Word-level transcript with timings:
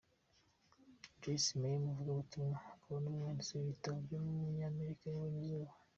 Joyce 1.19 1.49
Meyer, 1.59 1.77
umuvugabutumwa, 1.79 2.55
akaba 2.73 2.97
n’umwanditsi 3.03 3.51
w’ibitabo 3.53 3.97
w’umunyamerika 4.09 5.03
yabonye 5.07 5.39
izuba. 5.43 5.73